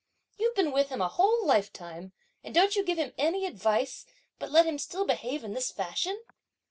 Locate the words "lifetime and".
1.45-2.55